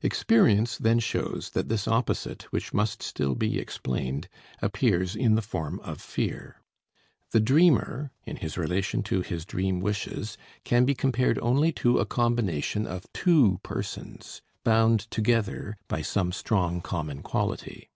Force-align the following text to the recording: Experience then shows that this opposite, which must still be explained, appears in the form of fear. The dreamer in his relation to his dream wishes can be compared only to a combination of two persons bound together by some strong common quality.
Experience 0.00 0.78
then 0.78 0.98
shows 0.98 1.50
that 1.52 1.68
this 1.68 1.86
opposite, 1.86 2.44
which 2.44 2.72
must 2.72 3.02
still 3.02 3.34
be 3.34 3.58
explained, 3.58 4.26
appears 4.62 5.14
in 5.14 5.34
the 5.34 5.42
form 5.42 5.80
of 5.80 6.00
fear. 6.00 6.62
The 7.32 7.40
dreamer 7.40 8.10
in 8.24 8.36
his 8.36 8.56
relation 8.56 9.02
to 9.02 9.20
his 9.20 9.44
dream 9.44 9.80
wishes 9.80 10.38
can 10.64 10.86
be 10.86 10.94
compared 10.94 11.38
only 11.40 11.72
to 11.72 11.98
a 11.98 12.06
combination 12.06 12.86
of 12.86 13.04
two 13.12 13.60
persons 13.62 14.40
bound 14.64 15.00
together 15.10 15.76
by 15.88 16.00
some 16.00 16.32
strong 16.32 16.80
common 16.80 17.22
quality. 17.22 17.90